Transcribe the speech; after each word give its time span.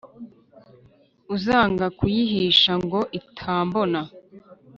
uzanga 1.35 1.85
kuyihisha 1.97 2.73
ngo 2.83 2.99
itambona; 3.19 3.99